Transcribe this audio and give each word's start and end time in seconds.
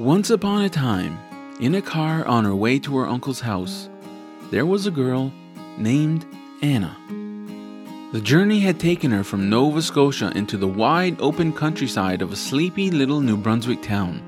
Once 0.00 0.30
upon 0.30 0.62
a 0.62 0.68
time, 0.70 1.18
in 1.60 1.74
a 1.74 1.82
car 1.82 2.24
on 2.24 2.42
her 2.46 2.56
way 2.56 2.78
to 2.78 2.96
her 2.96 3.06
uncle's 3.06 3.40
house, 3.40 3.90
there 4.50 4.64
was 4.64 4.86
a 4.86 4.90
girl 4.90 5.30
named 5.76 6.24
Anna. 6.62 6.96
The 8.14 8.22
journey 8.22 8.60
had 8.60 8.80
taken 8.80 9.10
her 9.10 9.22
from 9.22 9.50
Nova 9.50 9.82
Scotia 9.82 10.32
into 10.34 10.56
the 10.56 10.66
wide 10.66 11.20
open 11.20 11.52
countryside 11.52 12.22
of 12.22 12.32
a 12.32 12.36
sleepy 12.36 12.90
little 12.90 13.20
New 13.20 13.36
Brunswick 13.36 13.82
town. 13.82 14.22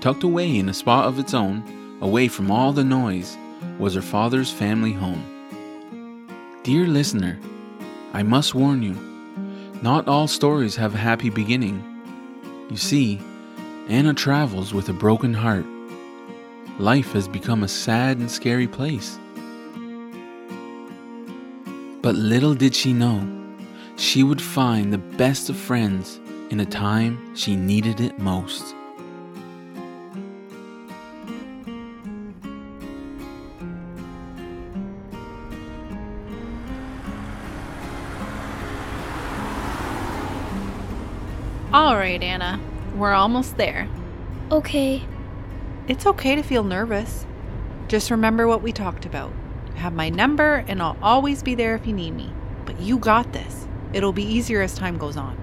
Tucked 0.00 0.22
away 0.22 0.56
in 0.56 0.70
a 0.70 0.72
spot 0.72 1.04
of 1.04 1.18
its 1.18 1.34
own, 1.34 1.98
away 2.00 2.26
from 2.26 2.50
all 2.50 2.72
the 2.72 2.82
noise, 2.82 3.36
was 3.78 3.94
her 3.96 4.00
father's 4.00 4.50
family 4.50 4.92
home. 4.92 5.22
Dear 6.62 6.86
listener, 6.86 7.38
I 8.14 8.22
must 8.22 8.54
warn 8.54 8.82
you, 8.82 8.94
not 9.82 10.08
all 10.08 10.26
stories 10.26 10.76
have 10.76 10.94
a 10.94 11.04
happy 11.10 11.28
beginning. 11.28 11.84
You 12.70 12.78
see, 12.78 13.20
Anna 13.88 14.12
travels 14.12 14.74
with 14.74 14.88
a 14.88 14.92
broken 14.92 15.32
heart. 15.32 15.64
Life 16.80 17.12
has 17.12 17.28
become 17.28 17.62
a 17.62 17.68
sad 17.68 18.18
and 18.18 18.28
scary 18.28 18.66
place. 18.66 19.16
But 22.02 22.16
little 22.16 22.54
did 22.54 22.74
she 22.74 22.92
know, 22.92 23.24
she 23.96 24.24
would 24.24 24.42
find 24.42 24.92
the 24.92 24.98
best 24.98 25.48
of 25.50 25.56
friends 25.56 26.18
in 26.50 26.58
a 26.58 26.66
time 26.66 27.36
she 27.36 27.54
needed 27.54 28.00
it 28.00 28.18
most. 28.18 28.74
All 41.72 41.96
right, 41.96 42.20
Anna. 42.20 42.58
We're 42.96 43.12
almost 43.12 43.58
there. 43.58 43.88
Okay. 44.50 45.04
It's 45.86 46.06
okay 46.06 46.34
to 46.34 46.42
feel 46.42 46.64
nervous. 46.64 47.26
Just 47.88 48.10
remember 48.10 48.46
what 48.46 48.62
we 48.62 48.72
talked 48.72 49.04
about. 49.04 49.32
You 49.66 49.74
have 49.74 49.92
my 49.92 50.08
number, 50.08 50.64
and 50.66 50.80
I'll 50.80 50.96
always 51.02 51.42
be 51.42 51.54
there 51.54 51.74
if 51.74 51.86
you 51.86 51.92
need 51.92 52.12
me. 52.12 52.32
But 52.64 52.80
you 52.80 52.98
got 52.98 53.34
this. 53.34 53.68
It'll 53.92 54.14
be 54.14 54.24
easier 54.24 54.62
as 54.62 54.74
time 54.74 54.96
goes 54.96 55.18
on. 55.18 55.36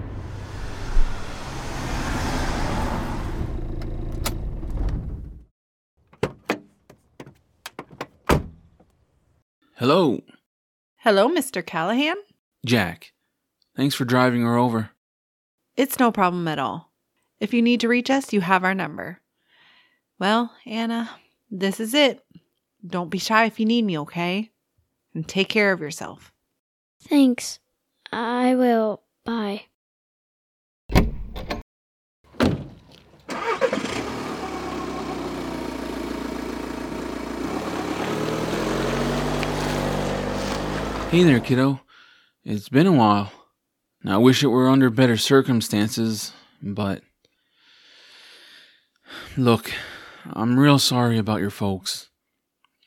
Hello, 9.76 10.20
Hello, 10.98 11.28
Mr. 11.28 11.64
Callahan. 11.64 12.16
Jack. 12.64 13.12
Thanks 13.76 13.94
for 13.94 14.06
driving 14.06 14.40
her 14.42 14.56
over. 14.56 14.90
It's 15.76 15.98
no 15.98 16.10
problem 16.10 16.48
at 16.48 16.58
all. 16.58 16.93
If 17.44 17.52
you 17.52 17.60
need 17.60 17.80
to 17.80 17.88
reach 17.88 18.08
us, 18.08 18.32
you 18.32 18.40
have 18.40 18.64
our 18.64 18.72
number. 18.72 19.20
Well, 20.18 20.50
Anna, 20.64 21.10
this 21.50 21.78
is 21.78 21.92
it. 21.92 22.24
Don't 22.86 23.10
be 23.10 23.18
shy 23.18 23.44
if 23.44 23.60
you 23.60 23.66
need 23.66 23.84
me, 23.84 23.98
okay? 23.98 24.50
And 25.12 25.28
take 25.28 25.50
care 25.50 25.70
of 25.70 25.82
yourself. 25.82 26.32
Thanks. 27.02 27.58
I 28.10 28.54
will. 28.54 29.02
Bye. 29.26 29.64
Hey 41.10 41.24
there, 41.24 41.40
kiddo. 41.40 41.82
It's 42.42 42.70
been 42.70 42.86
a 42.86 42.92
while. 42.92 43.30
I 44.06 44.16
wish 44.16 44.42
it 44.42 44.46
were 44.46 44.70
under 44.70 44.88
better 44.88 45.18
circumstances, 45.18 46.32
but. 46.62 47.02
Look, 49.36 49.72
I'm 50.32 50.58
real 50.58 50.78
sorry 50.78 51.18
about 51.18 51.40
your 51.40 51.50
folks. 51.50 52.10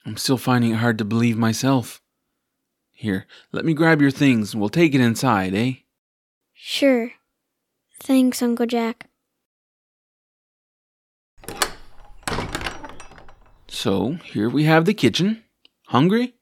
I'm 0.06 0.18
still 0.18 0.38
finding 0.38 0.72
it 0.72 0.78
hard 0.78 0.98
to 1.00 1.06
believe 1.06 1.38
myself. 1.38 2.02
Here, 2.94 3.28
let 3.52 3.66
me 3.66 3.74
grab 3.74 4.02
your 4.02 4.12
things 4.12 4.54
and 4.54 4.62
we'll 4.62 4.70
take 4.70 4.96
it 4.96 5.02
inside, 5.02 5.54
eh? 5.54 5.74
Sure. 6.54 7.12
Thanks, 8.00 8.42
Uncle 8.42 8.66
Jack. 8.66 9.10
So, 13.68 14.14
here 14.24 14.50
we 14.50 14.64
have 14.64 14.86
the 14.86 14.94
kitchen. 14.94 15.44
Hungry? 15.88 16.34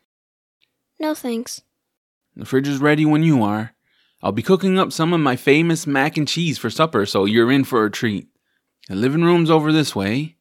No 1.00 1.14
thanks. 1.14 1.62
The 2.35 2.46
fridge 2.46 2.68
is 2.68 2.80
ready 2.80 3.06
when 3.06 3.24
you 3.24 3.44
are. 3.44 3.74
I'll 4.22 4.31
be 4.31 4.41
cooking 4.41 4.80
up 4.80 4.94
some 4.94 5.14
of 5.14 5.19
my 5.19 5.35
famous 5.35 5.85
mac 5.85 6.18
and 6.18 6.28
cheese 6.28 6.58
for 6.58 6.69
supper, 6.69 7.06
so 7.06 7.25
you're 7.25 7.52
in 7.52 7.64
for 7.64 7.85
a 7.85 7.91
treat. 7.91 8.28
The 8.88 8.96
living 8.96 9.23
room's 9.23 9.50
over 9.50 9.72
this 9.72 9.96
way. 9.96 10.35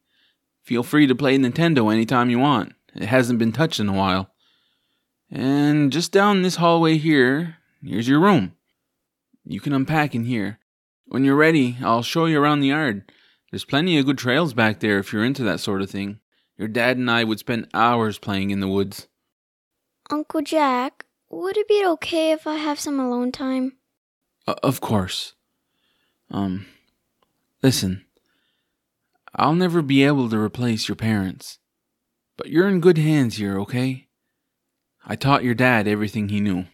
Feel 0.63 0.83
free 0.83 1.07
to 1.07 1.15
play 1.15 1.37
Nintendo 1.37 1.91
anytime 1.91 2.29
you 2.29 2.39
want. 2.39 2.73
It 2.95 3.07
hasn't 3.07 3.39
been 3.39 3.51
touched 3.51 3.79
in 3.79 3.89
a 3.89 3.93
while. 3.93 4.31
And 5.31 5.91
just 5.91 6.11
down 6.11 6.41
this 6.41 6.57
hallway 6.57 6.97
here, 6.97 7.57
here's 7.83 8.07
your 8.07 8.19
room. 8.19 8.53
You 9.43 9.59
can 9.59 9.73
unpack 9.73 10.15
in 10.15 10.25
here. 10.25 10.59
When 11.07 11.23
you're 11.23 11.35
ready, 11.35 11.77
I'll 11.81 12.03
show 12.03 12.25
you 12.25 12.39
around 12.41 12.61
the 12.61 12.69
yard. 12.69 13.11
There's 13.51 13.65
plenty 13.65 13.97
of 13.97 14.05
good 14.05 14.17
trails 14.17 14.53
back 14.53 14.79
there 14.79 14.99
if 14.99 15.13
you're 15.13 15.23
into 15.23 15.43
that 15.43 15.59
sort 15.59 15.81
of 15.81 15.89
thing. 15.89 16.19
Your 16.57 16.67
dad 16.67 16.97
and 16.97 17.11
I 17.11 17.23
would 17.23 17.39
spend 17.39 17.67
hours 17.73 18.17
playing 18.17 18.49
in 18.49 18.59
the 18.59 18.67
woods. 18.67 19.07
Uncle 20.09 20.41
Jack, 20.41 21.05
would 21.29 21.57
it 21.57 21.67
be 21.67 21.83
okay 21.85 22.31
if 22.31 22.47
I 22.47 22.55
have 22.55 22.79
some 22.79 22.99
alone 22.99 23.31
time? 23.31 23.73
Uh, 24.47 24.55
of 24.63 24.81
course. 24.81 25.33
Um, 26.31 26.65
listen. 27.61 28.05
I'll 29.37 29.53
never 29.53 29.81
be 29.81 30.03
able 30.03 30.29
to 30.29 30.39
replace 30.39 30.87
your 30.87 30.95
parents. 30.95 31.59
But 32.37 32.49
you're 32.49 32.69
in 32.69 32.79
good 32.79 32.97
hands 32.97 33.35
here, 33.35 33.59
okay? 33.59 34.07
I 35.05 35.17
taught 35.17 35.43
your 35.43 35.53
dad 35.53 35.87
everything 35.87 36.29
he 36.29 36.39
knew. 36.39 36.65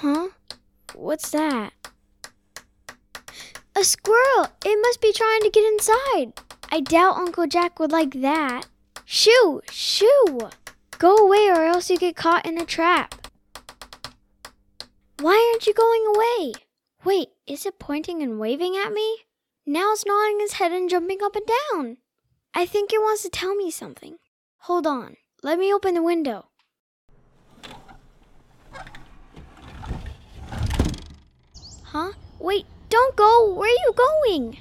Huh? 0.00 0.28
What's 0.94 1.30
that? 1.30 1.72
A 3.74 3.84
squirrel! 3.84 4.46
It 4.64 4.78
must 4.82 5.00
be 5.00 5.12
trying 5.12 5.40
to 5.40 5.50
get 5.50 5.64
inside. 5.64 6.32
I 6.70 6.80
doubt 6.80 7.16
Uncle 7.16 7.46
Jack 7.46 7.80
would 7.80 7.90
like 7.90 8.20
that. 8.20 8.66
Shoo! 9.04 9.62
Shoo! 9.70 10.50
Go 10.98 11.16
away 11.16 11.48
or 11.48 11.62
else 11.62 11.90
you 11.90 11.96
get 11.96 12.16
caught 12.16 12.44
in 12.44 12.58
a 12.58 12.64
trap. 12.64 13.28
Why 15.20 15.50
aren't 15.52 15.66
you 15.66 15.72
going 15.72 16.04
away? 16.14 16.54
Wait, 17.04 17.28
is 17.46 17.64
it 17.64 17.78
pointing 17.78 18.20
and 18.20 18.40
waving 18.40 18.76
at 18.76 18.92
me? 18.92 19.18
Now 19.64 19.92
it's 19.92 20.04
nodding 20.04 20.38
its 20.40 20.54
head 20.54 20.72
and 20.72 20.90
jumping 20.90 21.18
up 21.22 21.36
and 21.36 21.46
down. 21.46 21.98
I 22.52 22.66
think 22.66 22.92
it 22.92 23.00
wants 23.00 23.22
to 23.22 23.28
tell 23.28 23.54
me 23.54 23.70
something. 23.70 24.16
Hold 24.62 24.88
on. 24.88 25.16
Let 25.42 25.60
me 25.60 25.72
open 25.72 25.94
the 25.94 26.02
window. 26.02 26.46
Huh? 31.84 32.12
Wait, 32.40 32.66
don't 32.88 33.14
go. 33.14 33.54
Where 33.54 33.70
are 33.70 33.72
you 33.72 33.94
going? 33.94 34.58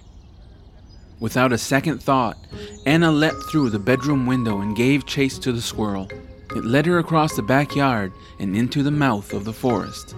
Without 1.19 1.51
a 1.51 1.57
second 1.57 2.01
thought, 2.01 2.37
Anna 2.85 3.11
leapt 3.11 3.43
through 3.49 3.71
the 3.71 3.79
bedroom 3.79 4.27
window 4.27 4.61
and 4.61 4.75
gave 4.75 5.05
chase 5.05 5.39
to 5.39 5.51
the 5.51 5.61
squirrel. 5.61 6.07
It 6.55 6.63
led 6.63 6.85
her 6.85 6.99
across 6.99 7.35
the 7.35 7.41
backyard 7.41 8.11
and 8.39 8.55
into 8.55 8.83
the 8.83 8.91
mouth 8.91 9.33
of 9.33 9.43
the 9.43 9.53
forest. 9.53 10.15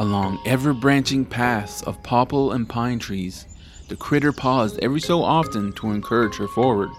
Along 0.00 0.40
ever 0.46 0.72
branching 0.72 1.24
paths 1.24 1.82
of 1.82 2.02
popple 2.02 2.52
and 2.52 2.68
pine 2.68 2.98
trees, 2.98 3.46
the 3.88 3.96
critter 3.96 4.32
paused 4.32 4.78
every 4.80 5.00
so 5.00 5.22
often 5.22 5.72
to 5.74 5.92
encourage 5.92 6.36
her 6.36 6.48
forward. 6.48 6.90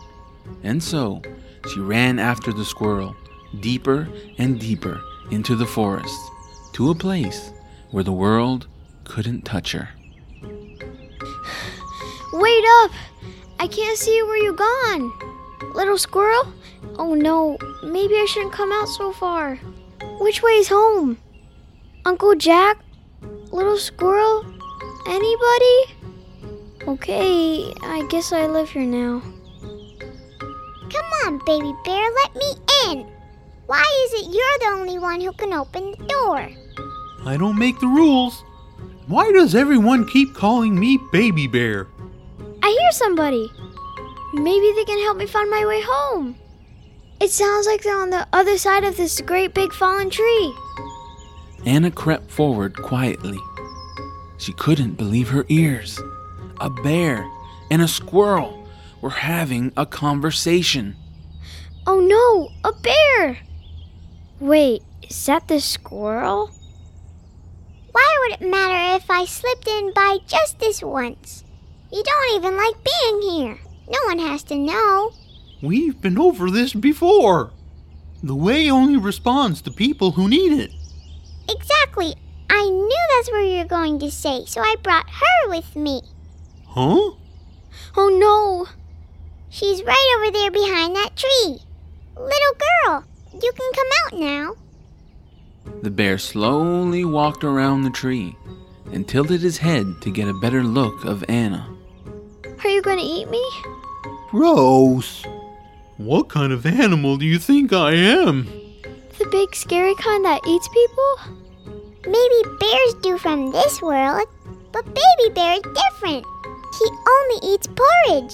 And 0.63 0.81
so, 0.81 1.21
she 1.71 1.79
ran 1.79 2.19
after 2.19 2.53
the 2.53 2.65
squirrel, 2.65 3.15
deeper 3.59 4.07
and 4.37 4.59
deeper 4.59 5.01
into 5.29 5.55
the 5.55 5.65
forest, 5.65 6.19
to 6.73 6.89
a 6.89 6.95
place 6.95 7.51
where 7.91 8.03
the 8.03 8.11
world 8.11 8.67
couldn't 9.03 9.43
touch 9.43 9.73
her. 9.73 9.89
Wait 12.33 12.63
up! 12.83 12.91
I 13.61 13.67
can't 13.67 13.95
see 13.95 14.23
where 14.23 14.37
you 14.37 14.53
gone. 14.53 15.13
Little 15.75 15.99
squirrel? 15.99 16.51
Oh 16.97 17.13
no, 17.13 17.59
maybe 17.83 18.15
I 18.15 18.25
shouldn't 18.25 18.53
come 18.53 18.71
out 18.71 18.87
so 18.87 19.13
far. 19.13 19.57
Which 20.19 20.41
way 20.41 20.53
is 20.53 20.67
home? 20.67 21.19
Uncle 22.03 22.33
Jack? 22.33 22.79
Little 23.51 23.77
squirrel? 23.77 24.43
Anybody? 25.05 25.77
Okay, 26.87 27.71
I 27.83 28.03
guess 28.09 28.33
I 28.33 28.47
live 28.47 28.71
here 28.71 28.81
now. 28.81 29.21
Come 30.89 31.09
on, 31.25 31.39
baby 31.45 31.71
bear, 31.85 32.09
let 32.23 32.35
me 32.35 32.55
in. 32.87 33.05
Why 33.67 33.85
is 34.05 34.23
it 34.23 34.33
you're 34.33 34.57
the 34.61 34.81
only 34.81 34.97
one 34.97 35.21
who 35.21 35.33
can 35.33 35.53
open 35.53 35.91
the 35.91 36.07
door? 36.07 36.49
I 37.27 37.37
don't 37.37 37.59
make 37.59 37.79
the 37.79 37.85
rules. 37.85 38.43
Why 39.05 39.31
does 39.31 39.53
everyone 39.53 40.07
keep 40.07 40.33
calling 40.33 40.79
me 40.79 40.97
Baby 41.11 41.45
Bear? 41.45 41.90
I 42.63 42.69
hear 42.69 42.91
somebody. 42.91 43.51
Maybe 44.33 44.71
they 44.73 44.85
can 44.85 44.99
help 45.03 45.17
me 45.17 45.25
find 45.25 45.49
my 45.49 45.65
way 45.65 45.81
home. 45.83 46.35
It 47.19 47.29
sounds 47.29 47.67
like 47.67 47.83
they're 47.83 48.01
on 48.01 48.09
the 48.09 48.27
other 48.33 48.57
side 48.57 48.83
of 48.83 48.97
this 48.97 49.21
great 49.21 49.53
big 49.53 49.73
fallen 49.73 50.09
tree. 50.09 50.55
Anna 51.65 51.91
crept 51.91 52.31
forward 52.31 52.75
quietly. 52.75 53.37
She 54.37 54.53
couldn't 54.53 54.93
believe 54.93 55.29
her 55.29 55.45
ears. 55.49 55.99
A 56.59 56.69
bear 56.69 57.29
and 57.69 57.81
a 57.81 57.87
squirrel 57.87 58.67
were 59.01 59.11
having 59.11 59.71
a 59.77 59.85
conversation. 59.85 60.95
Oh 61.85 61.99
no, 61.99 62.49
a 62.63 62.73
bear! 62.73 63.39
Wait, 64.39 64.83
is 65.07 65.25
that 65.25 65.47
the 65.47 65.59
squirrel? 65.59 66.51
Why 67.91 68.17
would 68.21 68.41
it 68.41 68.49
matter 68.49 68.95
if 68.95 69.09
I 69.09 69.25
slipped 69.25 69.67
in 69.67 69.91
by 69.93 70.19
just 70.25 70.59
this 70.59 70.81
once? 70.81 71.43
You 71.91 72.03
don't 72.03 72.35
even 72.35 72.55
like 72.55 72.75
being 72.83 73.21
here. 73.21 73.59
No 73.89 73.99
one 74.05 74.19
has 74.19 74.43
to 74.43 74.55
know. 74.55 75.11
We've 75.61 75.99
been 75.99 76.17
over 76.17 76.49
this 76.49 76.73
before. 76.73 77.51
The 78.23 78.35
way 78.35 78.69
only 78.69 78.97
responds 78.97 79.61
to 79.63 79.71
people 79.71 80.11
who 80.11 80.29
need 80.29 80.53
it. 80.53 80.71
Exactly. 81.49 82.15
I 82.49 82.69
knew 82.69 83.07
that's 83.15 83.31
what 83.31 83.47
you 83.47 83.57
were 83.57 83.65
going 83.65 83.99
to 83.99 84.11
say, 84.11 84.45
so 84.45 84.61
I 84.61 84.75
brought 84.81 85.09
her 85.09 85.49
with 85.49 85.75
me. 85.75 86.01
Huh? 86.67 87.11
Oh 87.97 88.09
no! 88.09 88.67
She's 89.49 89.83
right 89.83 90.17
over 90.17 90.31
there 90.31 90.51
behind 90.51 90.95
that 90.95 91.15
tree. 91.15 91.59
Little 92.15 92.55
girl, 92.85 93.03
you 93.33 93.51
can 93.51 93.71
come 93.73 93.87
out 94.05 94.19
now. 94.19 94.55
The 95.81 95.91
bear 95.91 96.17
slowly 96.17 97.03
walked 97.03 97.43
around 97.43 97.83
the 97.83 97.89
tree 97.89 98.35
and 98.91 99.07
tilted 99.07 99.41
his 99.41 99.57
head 99.57 100.01
to 100.01 100.11
get 100.11 100.27
a 100.27 100.33
better 100.33 100.63
look 100.63 101.03
of 101.05 101.25
Anna. 101.27 101.67
Are 102.63 102.69
you 102.69 102.81
gonna 102.81 103.01
eat 103.03 103.29
me? 103.29 103.43
Gross. 104.29 105.25
What 105.97 106.29
kind 106.29 106.53
of 106.53 106.65
animal 106.65 107.17
do 107.17 107.25
you 107.25 107.39
think 107.39 107.73
I 107.73 107.93
am? 107.93 108.45
The 109.17 109.27
big 109.31 109.55
scary 109.55 109.95
kind 109.95 110.23
that 110.25 110.41
eats 110.47 110.69
people? 110.69 111.35
Maybe 112.05 112.57
bears 112.59 112.93
do 113.01 113.17
from 113.17 113.51
this 113.51 113.81
world, 113.81 114.27
but 114.71 114.85
Baby 114.85 115.33
Bear 115.33 115.55
is 115.55 115.61
different. 115.61 116.25
He 116.79 116.85
only 116.85 117.53
eats 117.53 117.67
porridge. 117.67 118.33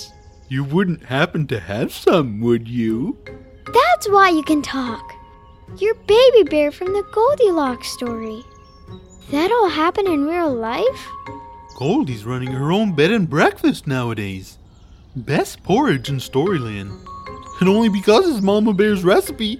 You 0.49 0.63
wouldn't 0.63 1.05
happen 1.05 1.47
to 1.47 1.59
have 1.59 1.93
some, 1.93 2.39
would 2.41 2.67
you? 2.67 3.17
That's 3.65 4.09
why 4.09 4.29
you 4.29 4.43
can 4.43 4.61
talk. 4.61 5.13
You're 5.77 5.95
Baby 5.95 6.43
Bear 6.43 6.71
from 6.71 6.93
the 6.93 7.03
Goldilocks 7.13 7.89
story. 7.89 8.43
That 9.31 9.51
all 9.51 9.69
happened 9.69 10.07
in 10.07 10.25
real 10.25 10.53
life? 10.53 11.09
Goldie's 11.77 12.25
running 12.25 12.51
her 12.53 12.71
own 12.71 12.93
bed 12.93 13.11
and 13.11 13.29
breakfast 13.29 13.85
nowadays. 13.85 14.57
Best 15.15 15.61
porridge 15.61 16.09
in 16.09 16.15
Storyland. 16.15 16.89
And 17.59 17.69
only 17.69 17.87
because 17.87 18.27
it's 18.27 18.41
Mama 18.41 18.73
Bear's 18.73 19.03
recipe. 19.03 19.57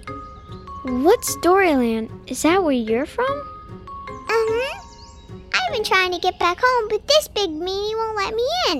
What 0.82 1.20
Storyland? 1.20 2.10
Is 2.28 2.42
that 2.42 2.64
where 2.64 2.72
you're 2.72 3.06
from? 3.06 3.24
Uh-huh. 3.24 4.80
I've 5.54 5.72
been 5.72 5.84
trying 5.84 6.10
to 6.10 6.18
get 6.18 6.36
back 6.40 6.58
home, 6.60 6.88
but 6.88 7.06
this 7.06 7.28
big 7.28 7.50
meanie 7.50 7.94
won't 7.94 8.16
let 8.16 8.34
me 8.34 8.48
in. 8.72 8.78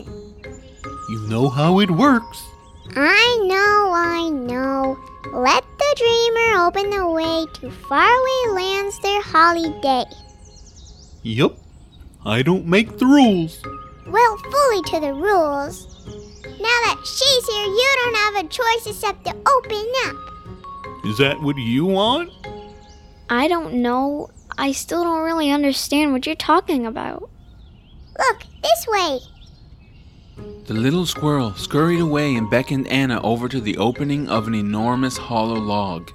You 1.08 1.28
know 1.28 1.48
how 1.48 1.78
it 1.78 1.92
works. 1.92 2.42
I 2.96 3.38
know, 3.44 3.92
I 3.94 4.30
know. 4.30 4.98
Let 5.32 5.64
the 5.78 5.94
dreamer 5.96 6.66
open 6.66 6.90
the 6.90 7.08
way 7.08 7.46
to 7.60 7.70
faraway 7.86 8.62
lands 8.64 8.98
their 8.98 9.22
holiday. 9.22 10.06
Yup. 11.22 11.56
I 12.28 12.42
don't 12.42 12.66
make 12.66 12.98
the 12.98 13.06
rules. 13.06 13.62
Well, 14.06 14.36
fully 14.36 14.82
to 14.82 15.00
the 15.00 15.14
rules. 15.14 15.86
Now 16.44 16.78
that 16.84 17.00
she's 17.02 17.48
here, 17.48 17.64
you 17.64 17.92
don't 18.04 18.16
have 18.16 18.44
a 18.44 18.48
choice 18.48 18.86
except 18.86 19.24
to 19.24 19.30
open 19.30 19.86
up. 20.04 21.06
Is 21.06 21.16
that 21.16 21.40
what 21.40 21.56
you 21.56 21.86
want? 21.86 22.30
I 23.30 23.48
don't 23.48 23.76
know. 23.80 24.28
I 24.58 24.72
still 24.72 25.04
don't 25.04 25.24
really 25.24 25.50
understand 25.50 26.12
what 26.12 26.26
you're 26.26 26.34
talking 26.34 26.84
about. 26.84 27.30
Look, 28.18 28.42
this 28.62 28.86
way. 28.86 29.20
The 30.66 30.74
little 30.74 31.06
squirrel 31.06 31.54
scurried 31.54 32.00
away 32.00 32.34
and 32.34 32.50
beckoned 32.50 32.88
Anna 32.88 33.22
over 33.22 33.48
to 33.48 33.58
the 33.58 33.78
opening 33.78 34.28
of 34.28 34.46
an 34.46 34.54
enormous 34.54 35.16
hollow 35.16 35.58
log. 35.58 36.12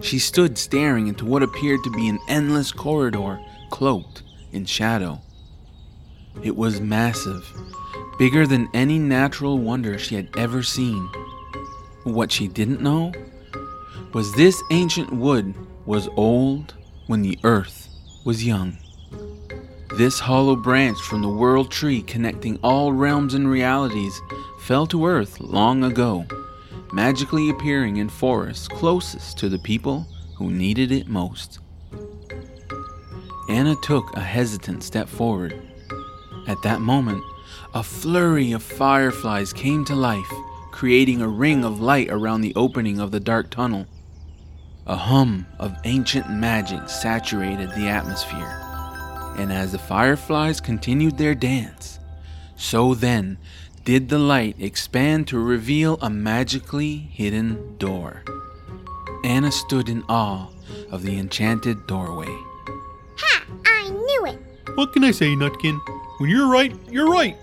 She 0.00 0.18
stood 0.18 0.58
staring 0.58 1.06
into 1.06 1.24
what 1.24 1.44
appeared 1.44 1.84
to 1.84 1.90
be 1.90 2.08
an 2.08 2.18
endless 2.28 2.72
corridor 2.72 3.38
cloaked 3.70 4.24
in 4.50 4.64
shadow. 4.64 5.20
It 6.42 6.56
was 6.56 6.80
massive, 6.80 7.50
bigger 8.18 8.46
than 8.46 8.68
any 8.74 8.98
natural 8.98 9.58
wonder 9.58 9.98
she 9.98 10.14
had 10.14 10.28
ever 10.36 10.62
seen. 10.62 11.08
What 12.04 12.30
she 12.30 12.46
didn't 12.48 12.80
know 12.80 13.12
was 14.12 14.32
this 14.34 14.62
ancient 14.70 15.12
wood 15.12 15.54
was 15.86 16.08
old 16.16 16.74
when 17.06 17.22
the 17.22 17.38
earth 17.44 17.88
was 18.24 18.44
young. 18.44 18.76
This 19.96 20.18
hollow 20.18 20.56
branch 20.56 21.00
from 21.00 21.22
the 21.22 21.28
world 21.28 21.70
tree 21.70 22.02
connecting 22.02 22.58
all 22.62 22.92
realms 22.92 23.34
and 23.34 23.48
realities 23.48 24.20
fell 24.60 24.86
to 24.88 25.06
earth 25.06 25.40
long 25.40 25.84
ago, 25.84 26.26
magically 26.92 27.48
appearing 27.50 27.96
in 27.96 28.08
forests 28.08 28.68
closest 28.68 29.38
to 29.38 29.48
the 29.48 29.58
people 29.58 30.06
who 30.36 30.50
needed 30.50 30.92
it 30.92 31.08
most. 31.08 31.60
Anna 33.48 33.74
took 33.82 34.14
a 34.16 34.20
hesitant 34.20 34.82
step 34.82 35.08
forward. 35.08 35.65
At 36.46 36.62
that 36.62 36.80
moment, 36.80 37.24
a 37.74 37.82
flurry 37.82 38.52
of 38.52 38.62
fireflies 38.62 39.52
came 39.52 39.84
to 39.86 39.94
life, 39.94 40.30
creating 40.70 41.20
a 41.20 41.28
ring 41.28 41.64
of 41.64 41.80
light 41.80 42.08
around 42.10 42.40
the 42.40 42.54
opening 42.54 43.00
of 43.00 43.10
the 43.10 43.20
dark 43.20 43.50
tunnel. 43.50 43.86
A 44.86 44.96
hum 44.96 45.46
of 45.58 45.76
ancient 45.84 46.30
magic 46.30 46.88
saturated 46.88 47.70
the 47.70 47.88
atmosphere. 47.88 48.62
And 49.36 49.52
as 49.52 49.72
the 49.72 49.78
fireflies 49.78 50.60
continued 50.60 51.18
their 51.18 51.34
dance, 51.34 51.98
so 52.56 52.94
then 52.94 53.38
did 53.84 54.08
the 54.08 54.18
light 54.18 54.56
expand 54.58 55.28
to 55.28 55.38
reveal 55.38 55.98
a 56.00 56.08
magically 56.08 56.96
hidden 56.96 57.76
door. 57.78 58.22
Anna 59.24 59.50
stood 59.50 59.88
in 59.88 60.02
awe 60.08 60.48
of 60.90 61.02
the 61.02 61.18
enchanted 61.18 61.86
doorway. 61.86 62.34
Ha! 63.18 63.44
I 63.66 63.88
knew 63.88 64.26
it. 64.26 64.38
What 64.76 64.92
can 64.92 65.04
I 65.04 65.10
say, 65.10 65.34
Nutkin? 65.34 65.80
When 66.18 66.30
you're 66.30 66.48
right, 66.48 66.74
you're 66.90 67.10
right. 67.10 67.36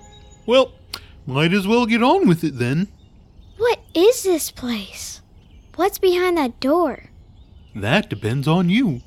Well, 0.46 0.74
might 1.26 1.54
as 1.54 1.68
well 1.68 1.86
get 1.86 2.02
on 2.04 2.28
with 2.28 2.44
it 2.44 2.58
then. 2.58 2.88
What 3.58 3.80
is 3.94 4.24
this 4.24 4.52
place? 4.52 5.22
What's 5.76 6.00
behind 6.00 6.38
that 6.38 6.60
door? 6.60 7.06
That 7.76 8.10
depends 8.10 8.48
on 8.48 8.70
you. 8.70 9.02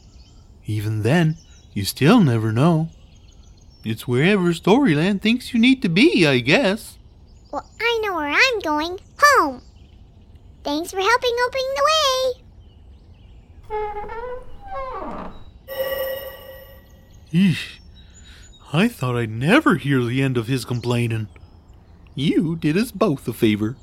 Even 0.66 1.02
then, 1.02 1.36
you 1.72 1.84
still 1.84 2.20
never 2.20 2.52
know. 2.52 2.90
It's 3.84 4.08
wherever 4.08 4.52
Storyland 4.52 5.20
thinks 5.20 5.52
you 5.54 5.60
need 5.60 5.82
to 5.82 5.88
be, 5.88 6.26
I 6.26 6.40
guess. 6.40 6.98
Well, 7.52 7.68
I 7.80 8.00
know 8.02 8.14
where 8.16 8.32
I'm 8.32 8.60
going. 8.60 8.98
Home. 9.18 9.62
Thanks 10.64 10.90
for 10.90 11.00
helping 11.00 11.36
open 11.46 11.60
the 11.76 11.84
way. 11.90 12.34
Eesh. 17.32 17.78
I 18.72 18.88
thought 18.88 19.16
I'd 19.16 19.30
never 19.30 19.76
hear 19.76 20.02
the 20.04 20.22
end 20.22 20.36
of 20.36 20.48
his 20.48 20.64
complaining. 20.64 21.28
You 22.14 22.56
did 22.56 22.76
us 22.76 22.90
both 22.90 23.28
a 23.28 23.32
favor. 23.32 23.76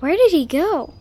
Where 0.00 0.16
did 0.16 0.30
he 0.32 0.46
go? 0.46 0.94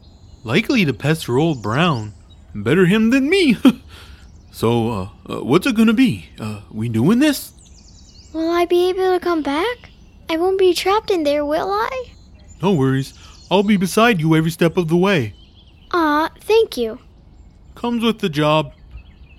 Likely 0.44 0.86
to 0.86 0.94
pester 0.94 1.38
old 1.38 1.62
Brown. 1.62 2.14
Better 2.56 2.86
him 2.86 3.10
than 3.10 3.30
me. 3.30 3.58
so, 4.52 4.92
uh, 4.92 5.10
uh, 5.30 5.44
what's 5.44 5.68
it 5.68 5.76
gonna 5.76 5.94
be? 5.94 6.30
Uh, 6.40 6.62
we 6.72 6.90
doing 6.90 7.20
this? 7.20 7.54
Will 8.34 8.50
I 8.50 8.66
be 8.66 8.90
able 8.90 9.12
to 9.12 9.20
come 9.20 9.42
back? 9.42 9.90
I 10.30 10.38
won't 10.38 10.60
be 10.60 10.74
trapped 10.74 11.12
in 11.12 11.24
there, 11.24 11.46
will 11.46 11.72
I? 11.72 12.06
No 12.62 12.74
worries. 12.74 13.14
I'll 13.52 13.64
be 13.64 13.78
beside 13.78 14.22
you 14.22 14.36
every 14.36 14.52
step 14.52 14.78
of 14.78 14.88
the 14.88 14.98
way. 14.98 15.34
Ah, 15.92 16.30
thank 16.40 16.78
you. 16.78 17.00
Comes 17.76 18.04
with 18.04 18.20
the 18.20 18.30
job. 18.30 18.74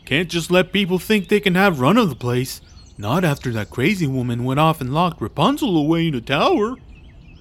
Can't 0.05 0.29
just 0.29 0.51
let 0.51 0.73
people 0.73 0.99
think 0.99 1.29
they 1.29 1.39
can 1.39 1.55
have 1.55 1.81
run 1.81 1.97
of 1.97 2.09
the 2.09 2.17
place. 2.17 2.61
Not 3.01 3.25
after 3.25 3.51
that 3.53 3.71
crazy 3.71 4.07
woman 4.07 4.45
went 4.45 4.61
off 4.61 4.83
and 4.83 4.93
locked 4.93 5.23
Rapunzel 5.23 5.75
away 5.75 6.09
in 6.09 6.15
a 6.15 6.21
tower. 6.21 6.77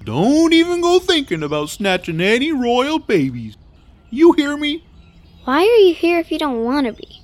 Don't 0.04 0.54
even 0.54 0.80
go 0.80 0.98
thinking 0.98 1.42
about 1.42 1.68
snatching 1.68 2.18
any 2.18 2.50
royal 2.50 2.98
babies. 2.98 3.58
You 4.08 4.32
hear 4.32 4.56
me? 4.56 4.82
Why 5.44 5.58
are 5.58 5.82
you 5.86 5.92
here 5.92 6.18
if 6.18 6.32
you 6.32 6.38
don't 6.38 6.64
want 6.64 6.86
to 6.86 6.94
be? 6.94 7.20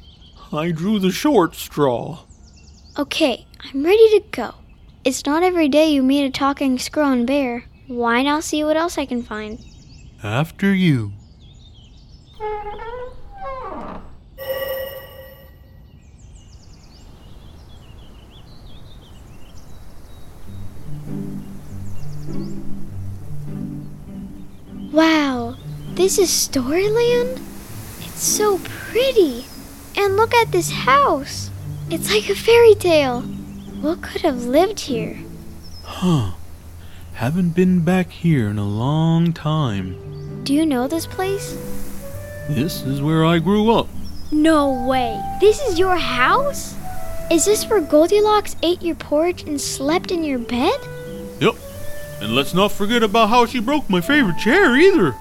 I 0.52 0.70
drew 0.70 0.98
the 0.98 1.10
short 1.10 1.54
straw. 1.54 2.24
Okay, 2.98 3.46
I'm 3.64 3.82
ready 3.82 4.20
to 4.20 4.24
go. 4.30 4.54
It's 5.02 5.24
not 5.24 5.42
every 5.42 5.70
day 5.70 5.88
you 5.88 6.02
meet 6.02 6.26
a 6.26 6.30
talking 6.30 6.78
squirrel 6.78 7.12
and 7.12 7.26
bear. 7.26 7.64
Why 7.86 8.20
not 8.20 8.44
see 8.44 8.62
what 8.62 8.76
else 8.76 8.98
I 8.98 9.06
can 9.06 9.22
find? 9.22 9.58
After 10.22 10.74
you. 10.74 11.14
Wow, 24.92 25.56
this 25.94 26.18
is 26.18 26.28
Storyland? 26.30 27.40
It's 27.98 28.22
so 28.22 28.58
pretty. 28.64 29.44
And 29.96 30.16
look 30.16 30.32
at 30.34 30.52
this 30.52 30.70
house. 30.70 31.50
It's 31.90 32.10
like 32.12 32.28
a 32.28 32.34
fairy 32.34 32.74
tale. 32.74 33.22
What 33.80 34.02
could 34.02 34.22
have 34.22 34.44
lived 34.44 34.80
here? 34.80 35.18
Huh. 35.82 36.32
Haven't 37.14 37.50
been 37.50 37.80
back 37.80 38.10
here 38.10 38.48
in 38.48 38.58
a 38.58 38.64
long 38.64 39.32
time. 39.32 40.44
Do 40.44 40.54
you 40.54 40.64
know 40.64 40.86
this 40.86 41.06
place? 41.06 41.52
This 42.48 42.82
is 42.82 43.02
where 43.02 43.24
I 43.24 43.38
grew 43.38 43.72
up. 43.72 43.88
No 44.30 44.86
way. 44.86 45.20
This 45.40 45.60
is 45.62 45.78
your 45.78 45.96
house? 45.96 46.76
Is 47.30 47.44
this 47.44 47.68
where 47.68 47.80
Goldilocks 47.80 48.54
ate 48.62 48.82
your 48.82 48.94
porridge 48.94 49.42
and 49.42 49.60
slept 49.60 50.12
in 50.12 50.22
your 50.22 50.38
bed? 50.38 50.78
Yep. 51.40 51.54
And 52.20 52.34
let's 52.34 52.54
not 52.54 52.72
forget 52.72 53.02
about 53.02 53.28
how 53.28 53.46
she 53.46 53.60
broke 53.60 53.90
my 53.90 54.00
favorite 54.00 54.38
chair 54.38 54.74
either. 54.76 55.12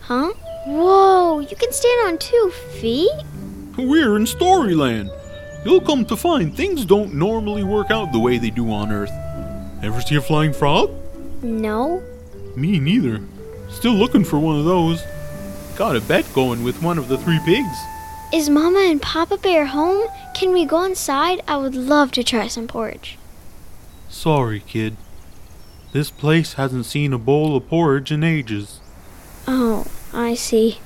Huh? 0.00 0.32
Whoa, 0.66 1.40
you 1.40 1.56
can 1.56 1.72
stand 1.72 2.08
on 2.08 2.18
two 2.18 2.52
feet? 2.80 3.10
We're 3.76 4.16
in 4.16 4.24
Storyland. 4.24 5.10
You'll 5.64 5.80
come 5.80 6.04
to 6.06 6.16
find 6.16 6.56
things 6.56 6.84
don't 6.84 7.14
normally 7.14 7.62
work 7.62 7.90
out 7.90 8.12
the 8.12 8.18
way 8.18 8.38
they 8.38 8.50
do 8.50 8.70
on 8.72 8.90
Earth. 8.90 9.12
Ever 9.82 10.00
see 10.00 10.16
a 10.16 10.20
flying 10.20 10.52
frog? 10.52 10.90
No. 11.42 12.02
Me 12.56 12.78
neither. 12.78 13.20
Still 13.70 13.94
looking 13.94 14.24
for 14.24 14.38
one 14.38 14.58
of 14.58 14.64
those. 14.64 15.02
Got 15.76 15.96
a 15.96 16.00
bet 16.00 16.26
going 16.34 16.62
with 16.62 16.82
one 16.82 16.98
of 16.98 17.08
the 17.08 17.16
three 17.16 17.40
pigs. 17.44 17.76
Is 18.32 18.48
Mama 18.50 18.80
and 18.80 19.00
Papa 19.00 19.38
Bear 19.38 19.66
home? 19.66 20.06
Can 20.34 20.52
we 20.52 20.64
go 20.64 20.82
inside? 20.84 21.42
I 21.46 21.56
would 21.56 21.74
love 21.74 22.12
to 22.12 22.24
try 22.24 22.48
some 22.48 22.66
porridge. 22.66 23.18
Sorry, 24.08 24.60
kid. 24.60 24.96
This 25.92 26.10
place 26.10 26.54
hasn't 26.54 26.86
seen 26.86 27.12
a 27.12 27.18
bowl 27.18 27.54
of 27.54 27.68
porridge 27.68 28.10
in 28.10 28.24
ages. 28.24 28.80
Oh, 29.46 29.86
I 30.14 30.34
see. 30.34 30.78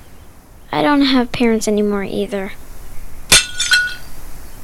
I 0.69 0.81
don't 0.81 1.03
have 1.03 1.31
parents 1.31 1.67
anymore 1.67 2.03
either. 2.03 2.51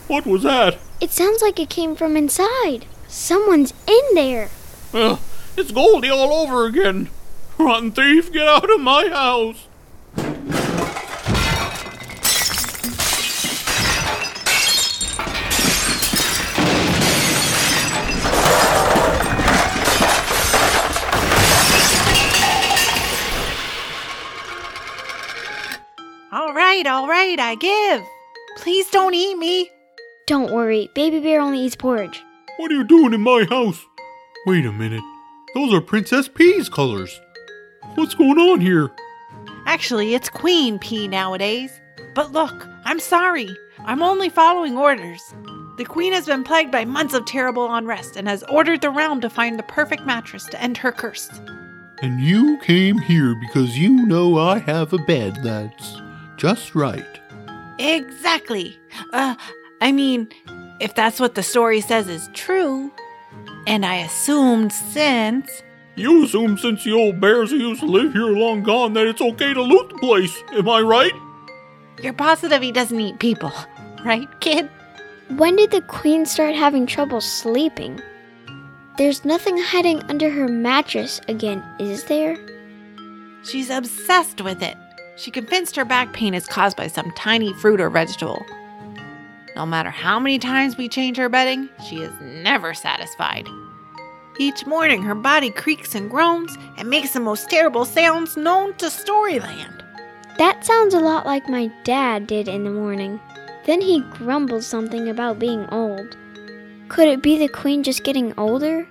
What 0.07 0.25
was 0.25 0.43
that? 0.43 0.77
It 0.99 1.11
sounds 1.11 1.41
like 1.41 1.59
it 1.59 1.69
came 1.69 1.95
from 1.95 2.17
inside. 2.17 2.85
Someone's 3.07 3.73
in 3.87 4.15
there. 4.15 4.49
Uh, 4.93 5.17
it's 5.55 5.71
Goldie 5.71 6.09
all 6.09 6.33
over 6.33 6.65
again. 6.65 7.09
Rotten 7.57 7.91
thief, 7.91 8.31
get 8.31 8.47
out 8.47 8.69
of 8.69 8.81
my 8.81 9.07
house. 9.07 9.67
Right, 27.37 27.51
I 27.51 27.55
give. 27.55 28.07
Please 28.57 28.89
don't 28.89 29.13
eat 29.13 29.37
me. 29.37 29.69
Don't 30.27 30.53
worry, 30.53 30.89
Baby 30.93 31.19
Bear 31.19 31.41
only 31.41 31.59
eats 31.59 31.75
porridge. 31.75 32.21
What 32.57 32.71
are 32.71 32.75
you 32.75 32.83
doing 32.83 33.13
in 33.13 33.21
my 33.21 33.45
house? 33.49 33.83
Wait 34.45 34.65
a 34.65 34.71
minute. 34.71 35.03
Those 35.55 35.73
are 35.73 35.81
Princess 35.81 36.27
Pea's 36.27 36.69
colors. 36.69 37.19
What's 37.95 38.15
going 38.15 38.37
on 38.37 38.61
here? 38.61 38.91
Actually, 39.65 40.13
it's 40.13 40.29
Queen 40.29 40.77
Pea 40.79 41.07
nowadays. 41.07 41.71
But 42.15 42.31
look, 42.31 42.67
I'm 42.85 42.99
sorry. 42.99 43.49
I'm 43.79 44.03
only 44.03 44.29
following 44.29 44.77
orders. 44.77 45.21
The 45.77 45.85
Queen 45.85 46.13
has 46.13 46.27
been 46.27 46.43
plagued 46.43 46.71
by 46.71 46.85
months 46.85 47.15
of 47.15 47.25
terrible 47.25 47.73
unrest 47.73 48.15
and 48.15 48.27
has 48.27 48.43
ordered 48.43 48.81
the 48.81 48.91
realm 48.91 49.21
to 49.21 49.29
find 49.29 49.57
the 49.57 49.63
perfect 49.63 50.05
mattress 50.05 50.45
to 50.45 50.61
end 50.61 50.77
her 50.77 50.91
curse. 50.91 51.29
And 52.01 52.19
you 52.21 52.59
came 52.59 52.99
here 52.99 53.33
because 53.35 53.77
you 53.77 54.05
know 54.05 54.37
I 54.37 54.59
have 54.59 54.93
a 54.93 54.99
bed 54.99 55.39
that's 55.41 56.01
just 56.37 56.75
right. 56.75 57.22
Exactly. 57.79 58.79
Uh, 59.11 59.35
I 59.81 59.91
mean, 59.91 60.29
if 60.79 60.95
that's 60.95 61.19
what 61.19 61.35
the 61.35 61.43
story 61.43 61.81
says 61.81 62.07
is 62.07 62.29
true, 62.33 62.91
and 63.67 63.85
I 63.85 63.95
assumed 63.97 64.71
since. 64.71 65.63
You 65.95 66.23
assume 66.23 66.57
since 66.57 66.83
the 66.83 66.93
old 66.93 67.21
bears 67.21 67.51
who 67.51 67.57
used 67.57 67.81
to 67.81 67.85
live 67.85 68.13
here 68.13 68.27
long 68.27 68.63
gone 68.63 68.93
that 68.93 69.07
it's 69.07 69.21
okay 69.21 69.53
to 69.53 69.61
loot 69.61 69.89
the 69.89 69.97
place, 69.97 70.35
am 70.53 70.67
I 70.67 70.79
right? 70.81 71.13
You're 72.01 72.13
positive 72.13 72.61
he 72.61 72.71
doesn't 72.71 72.99
eat 72.99 73.19
people, 73.19 73.51
right, 74.05 74.27
kid? 74.39 74.69
When 75.29 75.55
did 75.55 75.71
the 75.71 75.81
Queen 75.81 76.25
start 76.25 76.55
having 76.55 76.85
trouble 76.85 77.21
sleeping? 77.21 78.01
There's 78.97 79.25
nothing 79.25 79.57
hiding 79.57 80.01
under 80.03 80.29
her 80.29 80.47
mattress 80.47 81.19
again, 81.27 81.63
is 81.79 82.03
there? 82.05 82.37
She's 83.43 83.69
obsessed 83.69 84.41
with 84.41 84.61
it. 84.61 84.77
She 85.15 85.31
convinced 85.31 85.75
her 85.75 85.85
back 85.85 86.13
pain 86.13 86.33
is 86.33 86.47
caused 86.47 86.77
by 86.77 86.87
some 86.87 87.11
tiny 87.11 87.53
fruit 87.53 87.79
or 87.79 87.89
vegetable. 87.89 88.45
No 89.55 89.65
matter 89.65 89.91
how 89.91 90.19
many 90.19 90.39
times 90.39 90.77
we 90.77 90.89
change 90.89 91.17
her 91.17 91.29
bedding, 91.29 91.69
she 91.87 91.97
is 91.97 92.11
never 92.21 92.73
satisfied. 92.73 93.47
Each 94.39 94.65
morning, 94.65 95.03
her 95.03 95.13
body 95.13 95.51
creaks 95.51 95.93
and 95.93 96.09
groans 96.09 96.57
and 96.77 96.89
makes 96.89 97.13
the 97.13 97.19
most 97.19 97.49
terrible 97.49 97.85
sounds 97.85 98.35
known 98.35 98.73
to 98.75 98.87
Storyland. 98.87 99.83
That 100.39 100.65
sounds 100.65 100.95
a 100.95 100.99
lot 100.99 101.27
like 101.27 101.47
my 101.47 101.67
dad 101.83 102.25
did 102.25 102.47
in 102.47 102.63
the 102.63 102.71
morning. 102.71 103.19
Then 103.65 103.79
he 103.79 104.01
grumbled 104.13 104.63
something 104.63 105.07
about 105.07 105.37
being 105.37 105.67
old. 105.69 106.17
Could 106.89 107.07
it 107.07 107.21
be 107.21 107.37
the 107.37 107.47
Queen 107.47 107.83
just 107.83 108.03
getting 108.03 108.33
older? 108.37 108.87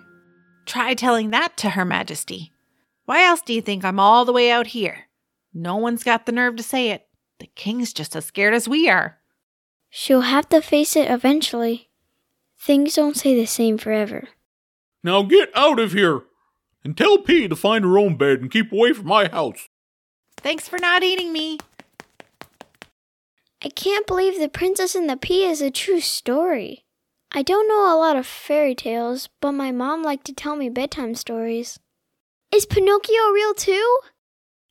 Try 0.64 0.95
telling 0.95 1.31
that 1.31 1.57
to 1.59 1.71
Her 1.71 1.85
Majesty. 1.85 2.52
Why 3.05 3.25
else 3.25 3.43
do 3.43 3.52
you 3.52 3.61
think 3.61 3.85
I'm 3.85 3.99
all 3.99 4.25
the 4.25 4.33
way 4.33 4.52
out 4.52 4.69
here? 4.69 5.09
No 5.54 5.76
one's 5.76 6.02
got 6.02 6.26
the 6.26 6.32
nerve 6.32 6.56
to 6.56 6.62
say 6.62 6.90
it. 6.90 7.06
The 7.38 7.47
king's 7.47 7.92
just 7.92 8.16
as 8.16 8.25
scared 8.25 8.54
as 8.54 8.68
we 8.68 8.88
are. 8.88 9.18
She'll 9.90 10.23
have 10.23 10.49
to 10.50 10.62
face 10.62 10.97
it 10.97 11.11
eventually. 11.11 11.90
Things 12.59 12.94
don't 12.94 13.16
stay 13.16 13.35
the 13.35 13.47
same 13.47 13.76
forever. 13.76 14.28
Now 15.02 15.23
get 15.23 15.50
out 15.54 15.78
of 15.78 15.92
here! 15.92 16.23
And 16.85 16.97
tell 16.97 17.18
Pea 17.18 17.49
to 17.49 17.56
find 17.56 17.85
her 17.85 17.99
own 17.99 18.16
bed 18.16 18.40
and 18.40 18.50
keep 18.50 18.73
away 18.73 18.92
from 18.92 19.06
my 19.06 19.28
house. 19.28 19.68
Thanks 20.38 20.68
for 20.68 20.78
not 20.78 21.02
eating 21.02 21.32
me. 21.32 21.59
I 23.64 23.68
can't 23.68 24.06
believe 24.06 24.40
The 24.40 24.49
Princess 24.49 24.94
and 24.94 25.09
the 25.09 25.16
Pea 25.16 25.44
is 25.44 25.61
a 25.61 25.71
true 25.71 26.00
story. 26.00 26.85
I 27.30 27.42
don't 27.42 27.68
know 27.68 27.94
a 27.94 27.99
lot 27.99 28.16
of 28.16 28.26
fairy 28.26 28.75
tales, 28.75 29.28
but 29.40 29.52
my 29.52 29.71
mom 29.71 30.02
liked 30.02 30.25
to 30.26 30.32
tell 30.32 30.56
me 30.56 30.68
bedtime 30.68 31.14
stories. 31.14 31.78
Is 32.52 32.66
Pinocchio 32.66 33.30
real 33.32 33.54
too? 33.54 33.99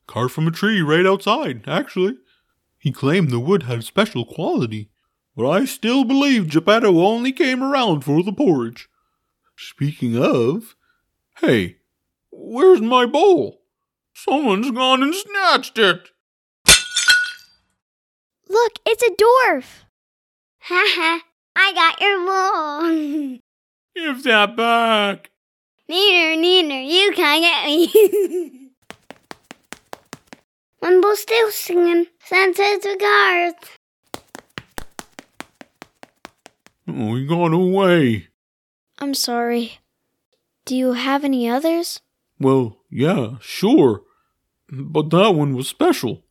Carved 0.06 0.34
from 0.34 0.46
a 0.46 0.50
tree 0.50 0.80
right 0.82 1.06
outside, 1.06 1.64
actually. 1.66 2.16
He 2.78 2.90
claimed 2.90 3.30
the 3.30 3.38
wood 3.38 3.64
had 3.64 3.78
a 3.78 3.82
special 3.82 4.24
quality. 4.24 4.90
But 5.36 5.48
I 5.48 5.64
still 5.64 6.04
believe 6.04 6.48
Geppetto 6.48 7.00
only 7.00 7.32
came 7.32 7.62
around 7.62 8.02
for 8.02 8.22
the 8.22 8.32
porridge. 8.32 8.88
Speaking 9.56 10.16
of, 10.16 10.74
hey, 11.40 11.76
where's 12.30 12.80
my 12.80 13.06
bowl? 13.06 13.62
Someone's 14.12 14.70
gone 14.70 15.02
and 15.02 15.14
snatched 15.14 15.78
it. 15.78 16.10
Look, 18.48 18.72
it's 18.84 19.02
a 19.02 19.10
dwarf. 19.10 19.84
Ha 20.64 20.84
ha, 20.86 21.22
I 21.56 21.72
got 21.72 22.00
your 22.00 22.18
bowl. 22.26 23.38
Give 23.94 24.22
that 24.24 24.56
back. 24.56 25.30
Neither, 25.88 26.40
neither, 26.40 26.80
you 26.80 27.12
can't 27.12 27.42
get 27.42 27.66
me. 27.66 28.61
Wimble's 30.82 31.22
still 31.22 31.50
singing 31.52 32.06
Santa's 32.24 32.84
regards. 32.84 33.78
He 36.86 37.26
got 37.26 37.52
away. 37.52 38.28
I'm 38.98 39.14
sorry. 39.14 39.78
Do 40.64 40.76
you 40.76 40.94
have 40.94 41.24
any 41.24 41.48
others? 41.48 42.00
Well, 42.40 42.78
yeah, 42.90 43.36
sure. 43.40 44.02
But 44.68 45.10
that 45.10 45.30
one 45.30 45.54
was 45.54 45.68
special. 45.68 46.24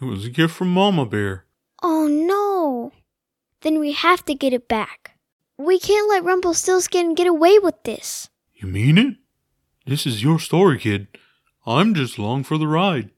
It 0.00 0.06
was 0.06 0.24
a 0.24 0.30
gift 0.30 0.54
from 0.54 0.72
Mama 0.72 1.06
Bear. 1.06 1.44
Oh 1.80 2.08
no. 2.08 2.92
Then 3.60 3.78
we 3.78 3.92
have 3.92 4.24
to 4.24 4.34
get 4.34 4.52
it 4.52 4.66
back. 4.66 5.12
We 5.56 5.78
can't 5.78 6.08
let 6.08 6.24
Rumpelstiltskin 6.24 7.14
get 7.14 7.28
away 7.28 7.60
with 7.60 7.80
this. 7.84 8.28
You 8.54 8.66
mean 8.66 8.98
it? 8.98 9.16
This 9.86 10.04
is 10.04 10.22
your 10.22 10.40
story, 10.40 10.78
kid. 10.78 11.06
I'm 11.64 11.94
just 11.94 12.18
along 12.18 12.44
for 12.44 12.58
the 12.58 12.66
ride. 12.66 13.10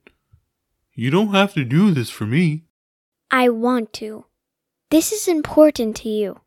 You 0.99 1.11
don't 1.11 1.31
have 1.31 1.53
to 1.53 1.63
do 1.63 1.91
this 1.91 2.09
for 2.09 2.25
me. 2.25 2.63
I 3.29 3.49
want 3.49 3.93
to. 4.01 4.25
This 4.89 5.11
is 5.11 5.27
important 5.27 5.95
to 5.97 6.09
you. 6.09 6.41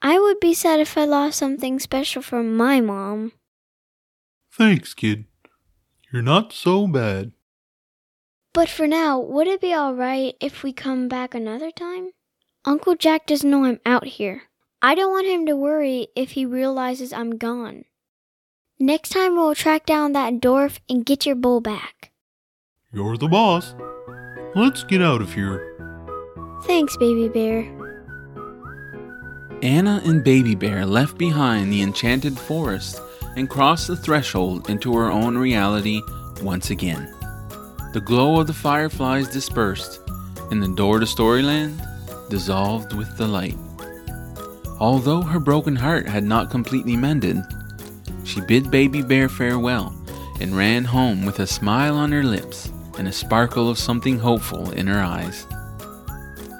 I 0.00 0.20
would 0.20 0.38
be 0.38 0.54
sad 0.54 0.78
if 0.78 0.96
I 0.96 1.04
lost 1.04 1.36
something 1.36 1.80
special 1.80 2.22
from 2.22 2.56
my 2.56 2.80
mom. 2.80 3.32
Thanks, 4.52 4.94
kid. 4.94 5.24
You're 6.12 6.22
not 6.22 6.52
so 6.52 6.86
bad. 6.86 7.32
But 8.54 8.68
for 8.68 8.86
now, 8.86 9.18
would 9.18 9.48
it 9.48 9.60
be 9.60 9.74
alright 9.74 10.36
if 10.40 10.62
we 10.62 10.72
come 10.72 11.08
back 11.08 11.34
another 11.34 11.72
time? 11.72 12.10
Uncle 12.64 12.94
Jack 12.94 13.26
doesn't 13.26 13.50
know 13.50 13.64
I'm 13.64 13.80
out 13.84 14.06
here. 14.06 14.42
I 14.80 14.94
don't 14.94 15.10
want 15.10 15.26
him 15.26 15.44
to 15.46 15.56
worry 15.56 16.06
if 16.14 16.30
he 16.38 16.46
realizes 16.46 17.12
I'm 17.12 17.36
gone. 17.36 17.84
Next 18.78 19.08
time 19.08 19.34
we'll 19.34 19.56
track 19.56 19.86
down 19.86 20.12
that 20.12 20.34
dwarf 20.34 20.78
and 20.88 21.04
get 21.04 21.26
your 21.26 21.34
bowl 21.34 21.60
back. 21.60 22.12
You're 22.90 23.18
the 23.18 23.28
boss. 23.28 23.74
Let's 24.54 24.82
get 24.82 25.02
out 25.02 25.20
of 25.20 25.34
here. 25.34 25.76
Thanks, 26.62 26.96
baby 26.96 27.28
bear. 27.28 27.60
Anna 29.62 30.00
and 30.06 30.24
Baby 30.24 30.54
Bear 30.54 30.86
left 30.86 31.18
behind 31.18 31.70
the 31.70 31.82
enchanted 31.82 32.38
forest 32.38 32.98
and 33.36 33.50
crossed 33.50 33.88
the 33.88 33.96
threshold 33.96 34.70
into 34.70 34.94
her 34.94 35.10
own 35.10 35.36
reality 35.36 36.00
once 36.40 36.70
again. 36.70 37.12
The 37.92 38.00
glow 38.02 38.40
of 38.40 38.46
the 38.46 38.54
fireflies 38.54 39.28
dispersed, 39.28 40.00
and 40.50 40.62
the 40.62 40.74
door 40.74 40.98
to 40.98 41.04
Storyland 41.04 41.78
dissolved 42.30 42.94
with 42.94 43.18
the 43.18 43.28
light. 43.28 43.58
Although 44.80 45.20
her 45.20 45.40
broken 45.40 45.76
heart 45.76 46.08
had 46.08 46.24
not 46.24 46.50
completely 46.50 46.96
mended, 46.96 47.36
she 48.24 48.40
bid 48.40 48.70
Baby 48.70 49.02
Bear 49.02 49.28
farewell 49.28 49.94
and 50.40 50.56
ran 50.56 50.84
home 50.84 51.26
with 51.26 51.40
a 51.40 51.46
smile 51.46 51.94
on 51.94 52.12
her 52.12 52.24
lips 52.24 52.72
and 52.98 53.08
a 53.08 53.12
sparkle 53.12 53.70
of 53.70 53.78
something 53.78 54.18
hopeful 54.18 54.70
in 54.72 54.86
her 54.86 55.00
eyes. 55.00 55.46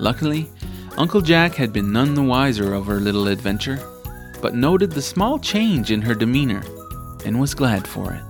Luckily, 0.00 0.48
Uncle 0.96 1.20
Jack 1.20 1.54
had 1.54 1.72
been 1.72 1.92
none 1.92 2.14
the 2.14 2.22
wiser 2.22 2.72
of 2.74 2.86
her 2.86 3.00
little 3.00 3.28
adventure, 3.28 3.78
but 4.40 4.54
noted 4.54 4.92
the 4.92 5.02
small 5.02 5.38
change 5.38 5.90
in 5.90 6.02
her 6.02 6.14
demeanor 6.14 6.62
and 7.24 7.40
was 7.40 7.54
glad 7.54 7.86
for 7.86 8.12
it. 8.12 8.22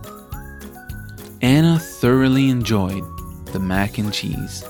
Anna 1.42 1.78
thoroughly 1.78 2.48
enjoyed 2.48 3.04
the 3.52 3.60
mac 3.60 3.98
and 3.98 4.12
cheese 4.12 4.64